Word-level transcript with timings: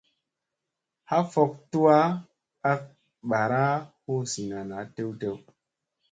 Ha 1.09 1.17
fok 1.31 1.51
tuwa 1.71 1.97
ak 2.71 2.81
ɓaara 3.29 3.63
hu 4.03 4.13
zina 4.31 4.79
tew 4.95 5.09
tew. 5.19 5.35